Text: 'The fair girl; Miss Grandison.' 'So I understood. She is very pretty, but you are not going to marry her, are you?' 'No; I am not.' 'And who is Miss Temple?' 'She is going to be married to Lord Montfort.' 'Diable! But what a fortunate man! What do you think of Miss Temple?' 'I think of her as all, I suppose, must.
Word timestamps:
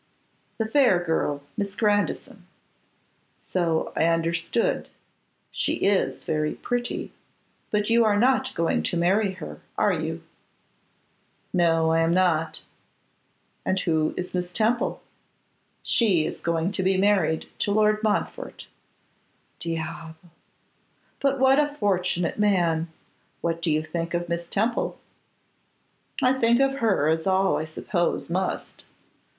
'The 0.57 0.65
fair 0.65 0.97
girl; 1.03 1.43
Miss 1.55 1.75
Grandison.' 1.75 2.47
'So 3.43 3.93
I 3.95 4.05
understood. 4.05 4.89
She 5.51 5.73
is 5.73 6.25
very 6.25 6.55
pretty, 6.55 7.11
but 7.69 7.87
you 7.91 8.03
are 8.03 8.17
not 8.17 8.55
going 8.55 8.81
to 8.81 8.97
marry 8.97 9.33
her, 9.33 9.61
are 9.77 9.93
you?' 9.93 10.23
'No; 11.53 11.91
I 11.91 11.99
am 11.99 12.15
not.' 12.15 12.63
'And 13.63 13.79
who 13.81 14.15
is 14.17 14.33
Miss 14.33 14.51
Temple?' 14.51 15.03
'She 15.83 16.25
is 16.25 16.41
going 16.41 16.71
to 16.71 16.81
be 16.81 16.97
married 16.97 17.45
to 17.59 17.71
Lord 17.71 18.01
Montfort.' 18.01 18.65
'Diable! 19.59 20.15
But 21.19 21.37
what 21.37 21.59
a 21.59 21.75
fortunate 21.75 22.39
man! 22.39 22.87
What 23.41 23.61
do 23.61 23.69
you 23.71 23.83
think 23.83 24.15
of 24.15 24.27
Miss 24.27 24.47
Temple?' 24.49 24.97
'I 26.23 26.39
think 26.39 26.59
of 26.59 26.79
her 26.79 27.07
as 27.07 27.27
all, 27.27 27.55
I 27.57 27.65
suppose, 27.65 28.31
must. 28.31 28.83